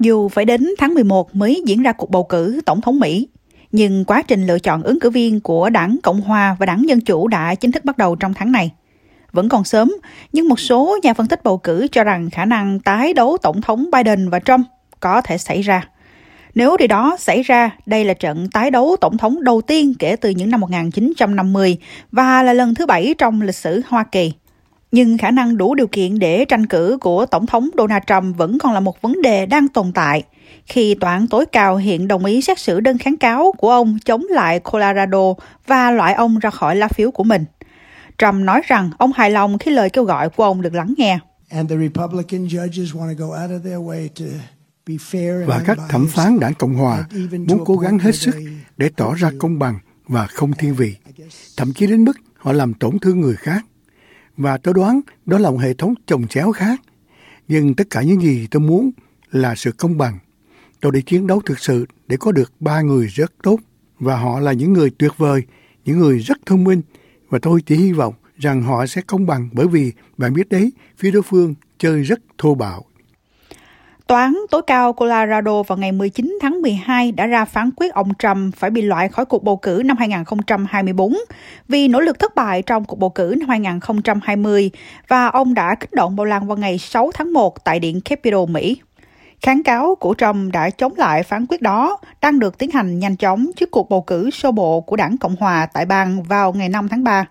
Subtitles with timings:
[0.00, 3.28] dù phải đến tháng 11 mới diễn ra cuộc bầu cử tổng thống Mỹ,
[3.72, 7.00] nhưng quá trình lựa chọn ứng cử viên của đảng Cộng Hòa và đảng Dân
[7.00, 8.72] Chủ đã chính thức bắt đầu trong tháng này.
[9.32, 9.92] Vẫn còn sớm,
[10.32, 13.60] nhưng một số nhà phân tích bầu cử cho rằng khả năng tái đấu Tổng
[13.62, 14.66] thống Biden và Trump
[15.00, 15.88] có thể xảy ra.
[16.54, 20.16] Nếu điều đó xảy ra, đây là trận tái đấu tổng thống đầu tiên kể
[20.16, 21.76] từ những năm 1950
[22.12, 24.32] và là lần thứ bảy trong lịch sử Hoa Kỳ.
[24.92, 28.58] Nhưng khả năng đủ điều kiện để tranh cử của Tổng thống Donald Trump vẫn
[28.58, 30.22] còn là một vấn đề đang tồn tại
[30.66, 33.98] khi tòa án tối cao hiện đồng ý xét xử đơn kháng cáo của ông
[34.04, 35.34] chống lại Colorado
[35.66, 37.44] và loại ông ra khỏi lá phiếu của mình.
[38.18, 41.18] Trump nói rằng ông hài lòng khi lời kêu gọi của ông được lắng nghe.
[45.46, 47.04] Và các thẩm phán đảng Cộng Hòa
[47.48, 48.34] muốn cố gắng hết sức
[48.76, 50.96] để tỏ ra công bằng và không thiên vị,
[51.56, 53.64] thậm chí đến mức họ làm tổn thương người khác.
[54.40, 56.80] Và tôi đoán đó là một hệ thống chồng chéo khác.
[57.48, 58.90] Nhưng tất cả những gì tôi muốn
[59.30, 60.18] là sự công bằng.
[60.80, 63.56] Tôi đi chiến đấu thực sự để có được ba người rất tốt
[63.98, 65.42] và họ là những người tuyệt vời,
[65.84, 66.82] những người rất thông minh
[67.28, 70.72] và tôi chỉ hy vọng rằng họ sẽ công bằng bởi vì bạn biết đấy,
[70.96, 72.84] phía đối phương chơi rất thô bạo.
[74.10, 78.12] Tòa án tối cao Colorado vào ngày 19 tháng 12 đã ra phán quyết ông
[78.18, 81.16] Trump phải bị loại khỏi cuộc bầu cử năm 2024
[81.68, 84.70] vì nỗ lực thất bại trong cuộc bầu cử năm 2020
[85.08, 88.50] và ông đã kích động bầu lan vào ngày 6 tháng 1 tại Điện Capitol,
[88.50, 88.80] Mỹ.
[89.42, 93.16] Kháng cáo của Trump đã chống lại phán quyết đó đang được tiến hành nhanh
[93.16, 96.68] chóng trước cuộc bầu cử sơ bộ của đảng Cộng Hòa tại bang vào ngày
[96.68, 97.24] 5 tháng 3.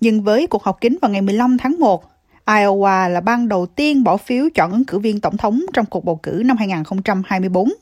[0.00, 2.13] Nhưng với cuộc họp kín vào ngày 15 tháng 1,
[2.46, 6.04] Iowa là bang đầu tiên bỏ phiếu chọn ứng cử viên tổng thống trong cuộc
[6.04, 7.72] bầu cử năm 2024.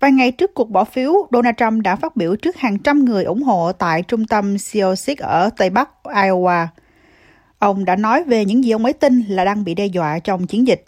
[0.00, 3.24] Vài ngày trước cuộc bỏ phiếu, Donald Trump đã phát biểu trước hàng trăm người
[3.24, 6.66] ủng hộ tại trung tâm Sioux ở Tây Bắc Iowa.
[7.58, 10.46] Ông đã nói về những gì ông ấy tin là đang bị đe dọa trong
[10.46, 10.84] chiến dịch.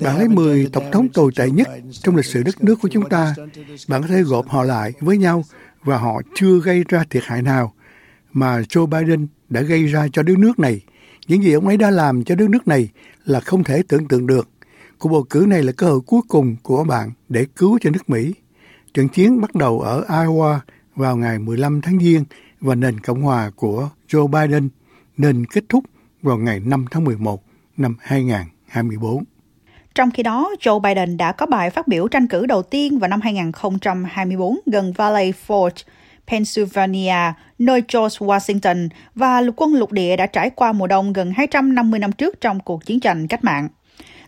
[0.00, 1.68] Bạn lấy 10 tổng thống tồi tệ nhất
[2.02, 3.34] trong lịch sử đất nước của chúng ta.
[3.88, 5.44] Bạn có thể gộp họ lại với nhau
[5.84, 7.72] và họ chưa gây ra thiệt hại nào
[8.32, 10.80] mà Joe Biden đã gây ra cho đất nước này.
[11.26, 12.88] Những gì ông ấy đã làm cho đất nước này
[13.24, 14.48] là không thể tưởng tượng được.
[14.98, 18.10] Cuộc bầu cử này là cơ hội cuối cùng của bạn để cứu cho nước
[18.10, 18.34] Mỹ.
[18.94, 20.58] Trận chiến bắt đầu ở Iowa
[20.96, 22.24] vào ngày 15 tháng Giêng
[22.60, 24.68] và nền Cộng hòa của Joe Biden
[25.16, 25.84] nên kết thúc
[26.22, 27.42] vào ngày 5 tháng 11
[27.76, 29.24] năm 2024.
[29.94, 33.08] Trong khi đó, Joe Biden đã có bài phát biểu tranh cử đầu tiên vào
[33.08, 35.84] năm 2024 gần Valley Forge,
[36.32, 41.32] Pennsylvania, nơi George Washington và lục quân lục địa đã trải qua mùa đông gần
[41.36, 43.68] 250 năm trước trong cuộc chiến tranh cách mạng.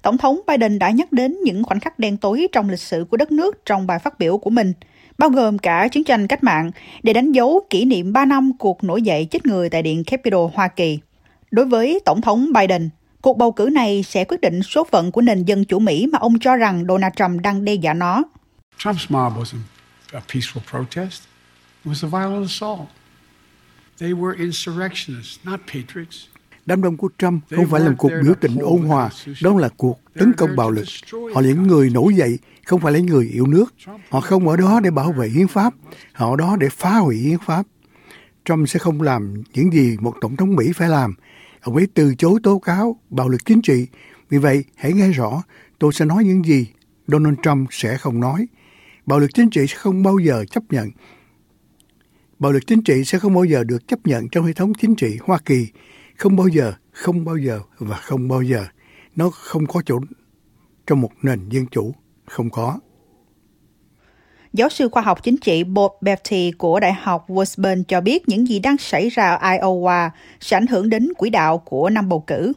[0.03, 3.17] Tổng thống Biden đã nhắc đến những khoảnh khắc đen tối trong lịch sử của
[3.17, 4.73] đất nước trong bài phát biểu của mình,
[5.19, 6.71] bao gồm cả chiến tranh cách mạng,
[7.03, 10.51] để đánh dấu kỷ niệm 3 năm cuộc nổi dậy chết người tại Điện Capitol
[10.55, 10.99] Hoa Kỳ.
[11.51, 12.89] Đối với Tổng thống Biden,
[13.23, 16.19] cuộc bầu cử này sẽ quyết định số phận của nền dân chủ Mỹ mà
[16.19, 18.23] ông cho rằng Donald Trump đang đe dọa nó.
[18.79, 19.57] Trump's mob was
[20.13, 21.34] a peaceful protest.
[21.85, 22.89] It was a violent assault.
[23.99, 26.27] They were insurrectionists, not patriots.
[26.67, 29.11] Đám đông của Trump không phải là một cuộc biểu tình ôn hòa,
[29.43, 30.85] đó là cuộc tấn công bạo lực.
[31.35, 33.75] Họ là những người nổi dậy, không phải là người yêu nước.
[34.11, 35.75] Họ không ở đó để bảo vệ hiến pháp,
[36.13, 37.67] họ ở đó để phá hủy hiến pháp.
[38.45, 41.15] Trump sẽ không làm những gì một tổng thống Mỹ phải làm.
[41.61, 43.87] Ông ấy từ chối tố cáo bạo lực chính trị.
[44.31, 45.43] Vì vậy, hãy nghe rõ,
[45.79, 46.67] tôi sẽ nói những gì
[47.07, 48.47] Donald Trump sẽ không nói.
[49.07, 50.91] Bạo lực chính trị sẽ không bao giờ chấp nhận
[52.39, 54.95] Bạo lực chính trị sẽ không bao giờ được chấp nhận trong hệ thống chính
[54.95, 55.67] trị Hoa Kỳ.
[56.17, 58.65] Không bao giờ, không bao giờ và không bao giờ.
[59.17, 59.99] Nó không có chỗ
[60.87, 61.95] trong một nền dân chủ.
[62.27, 62.79] Không có.
[64.53, 68.49] Giáo sư khoa học chính trị Bob Bertie của Đại học Washburn cho biết những
[68.49, 72.25] gì đang xảy ra ở Iowa sẽ ảnh hưởng đến quỹ đạo của năm bầu
[72.27, 72.53] cử.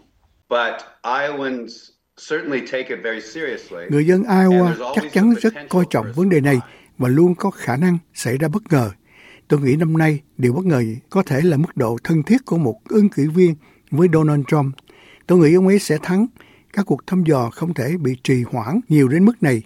[3.90, 6.60] Người dân Iowa chắc chắn rất coi trọng vấn đề này
[6.98, 8.92] và luôn có khả năng xảy ra bất ngờ
[9.48, 12.58] Tôi nghĩ năm nay điều bất ngờ có thể là mức độ thân thiết của
[12.58, 13.56] một ứng cử viên
[13.92, 14.76] với Donald Trump.
[15.28, 16.28] Tôi nghĩ ông ấy sẽ thắng.
[16.74, 19.62] Các cuộc thăm dò không thể bị trì hoãn nhiều đến mức này.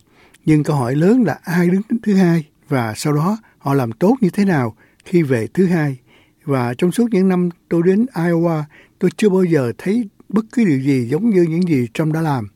[0.46, 4.16] Nhưng câu hỏi lớn là ai đứng thứ hai và sau đó họ làm tốt
[4.22, 4.76] như thế nào
[5.06, 5.98] khi về thứ hai.
[6.46, 8.64] Và trong suốt những năm tôi đến Iowa,
[9.00, 12.22] tôi chưa bao giờ thấy bất cứ điều gì giống như những gì Trump đã
[12.22, 12.48] làm.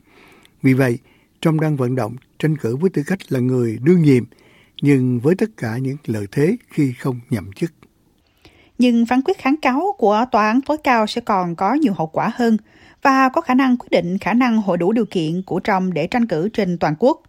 [0.62, 0.98] Vì vậy,
[1.40, 4.24] Trump đang vận động tranh cử với tư cách là người đương nhiệm
[4.82, 7.72] nhưng với tất cả những lợi thế khi không nhậm chức.
[8.78, 12.06] Nhưng phán quyết kháng cáo của tòa án tối cao sẽ còn có nhiều hậu
[12.06, 12.56] quả hơn
[13.02, 16.06] và có khả năng quyết định khả năng hội đủ điều kiện của Trump để
[16.06, 17.22] tranh cử trên toàn quốc.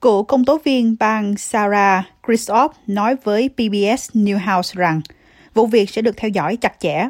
[0.00, 5.00] Cựu công tố viên bang Sarah Christoph nói với PBS Newhouse rằng
[5.54, 7.08] vụ việc sẽ được theo dõi chặt chẽ.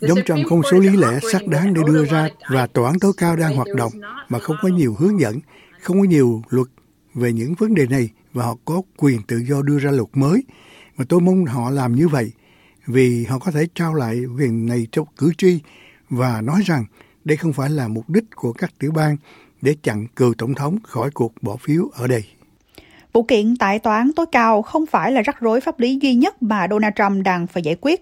[0.00, 3.12] Giống Trump không số lý lẽ xác đáng để đưa ra và tòa án tối
[3.16, 3.92] cao đang hoạt động
[4.28, 5.40] mà không có nhiều hướng dẫn,
[5.80, 6.68] không có nhiều luật
[7.14, 10.44] về những vấn đề này và họ có quyền tự do đưa ra luật mới.
[10.96, 12.32] Mà tôi mong họ làm như vậy
[12.86, 15.60] vì họ có thể trao lại quyền này cho cử tri
[16.10, 16.84] và nói rằng
[17.24, 19.16] đây không phải là mục đích của các tiểu bang
[19.62, 22.24] để chặn cựu tổng thống khỏi cuộc bỏ phiếu ở đây.
[23.14, 26.14] Vụ kiện tại tòa án tối cao không phải là rắc rối pháp lý duy
[26.14, 28.00] nhất mà Donald Trump đang phải giải quyết.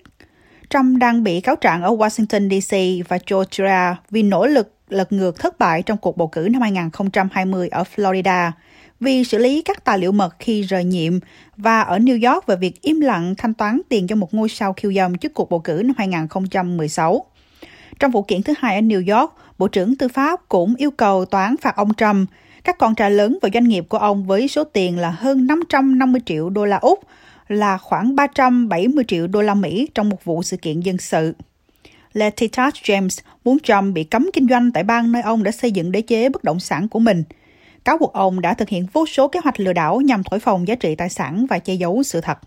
[0.70, 5.40] Trump đang bị cáo trạng ở Washington DC và Georgia vì nỗ lực lật ngược
[5.40, 8.50] thất bại trong cuộc bầu cử năm 2020 ở Florida,
[9.00, 11.18] vì xử lý các tài liệu mật khi rời nhiệm
[11.56, 14.72] và ở New York về việc im lặng thanh toán tiền cho một ngôi sao
[14.72, 17.24] khiêu dâm trước cuộc bầu cử năm 2016.
[18.00, 21.24] Trong vụ kiện thứ hai ở New York, Bộ trưởng Tư pháp cũng yêu cầu
[21.24, 22.30] tòa án phạt ông Trump
[22.64, 26.20] các con trai lớn và doanh nghiệp của ông với số tiền là hơn 550
[26.26, 27.00] triệu đô la Úc,
[27.48, 31.34] là khoảng 370 triệu đô la Mỹ trong một vụ sự kiện dân sự.
[32.12, 35.92] Letitia James muốn Trump bị cấm kinh doanh tại bang nơi ông đã xây dựng
[35.92, 37.24] đế chế bất động sản của mình.
[37.84, 40.68] Cáo buộc ông đã thực hiện vô số kế hoạch lừa đảo nhằm thổi phồng
[40.68, 42.38] giá trị tài sản và che giấu sự thật.